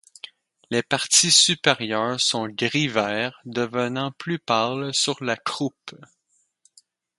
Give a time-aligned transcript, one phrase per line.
[0.71, 5.91] Les parties supérieures sont gris-vert devenant plus pâle sur la croupe.